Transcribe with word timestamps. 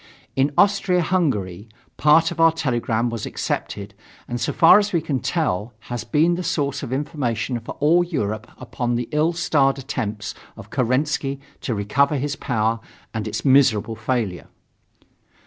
In 0.35 0.51
Austria 0.57 1.01
Hungary, 1.03 1.69
part 1.95 2.31
of 2.31 2.39
our 2.39 2.51
telegram 2.51 3.11
was 3.11 3.27
accepted 3.27 3.93
and, 4.27 4.41
so 4.41 4.51
far 4.51 4.79
as 4.79 4.91
we 4.91 4.99
can 4.99 5.19
tell, 5.19 5.73
has 5.91 6.03
been 6.03 6.33
the 6.33 6.43
source 6.43 6.81
of 6.81 6.91
information 6.91 7.59
for 7.59 7.73
all 7.79 8.03
Europe 8.03 8.47
upon 8.57 8.95
the 8.95 9.07
ill 9.11 9.31
starred 9.31 9.77
attempt 9.77 10.33
of 10.57 10.71
Kerensky 10.71 11.39
to 11.59 11.75
recover 11.75 12.17
his 12.17 12.35
power 12.35 12.79
and 13.13 13.27
its 13.27 13.45
miserable 13.45 13.95
failure. 13.95 14.47